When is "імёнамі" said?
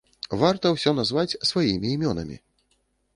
1.99-2.39